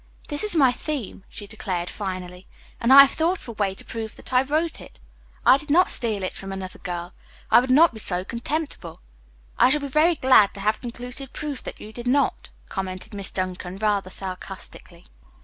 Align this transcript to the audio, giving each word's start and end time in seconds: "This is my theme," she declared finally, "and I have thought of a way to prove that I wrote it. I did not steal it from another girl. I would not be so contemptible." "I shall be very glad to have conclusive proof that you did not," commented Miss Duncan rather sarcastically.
"This 0.29 0.43
is 0.43 0.55
my 0.55 0.71
theme," 0.71 1.23
she 1.29 1.45
declared 1.45 1.87
finally, 1.87 2.47
"and 2.79 2.91
I 2.91 3.01
have 3.01 3.11
thought 3.11 3.37
of 3.41 3.47
a 3.49 3.51
way 3.51 3.75
to 3.75 3.85
prove 3.85 4.15
that 4.15 4.33
I 4.33 4.41
wrote 4.41 4.81
it. 4.81 4.99
I 5.45 5.57
did 5.59 5.69
not 5.69 5.91
steal 5.91 6.23
it 6.23 6.33
from 6.33 6.51
another 6.51 6.79
girl. 6.79 7.13
I 7.51 7.59
would 7.59 7.69
not 7.69 7.93
be 7.93 7.99
so 7.99 8.23
contemptible." 8.23 8.99
"I 9.59 9.69
shall 9.69 9.81
be 9.81 9.87
very 9.87 10.15
glad 10.15 10.55
to 10.55 10.59
have 10.61 10.81
conclusive 10.81 11.33
proof 11.33 11.61
that 11.65 11.79
you 11.79 11.93
did 11.93 12.07
not," 12.07 12.49
commented 12.67 13.13
Miss 13.13 13.29
Duncan 13.29 13.77
rather 13.77 14.09
sarcastically. 14.09 15.03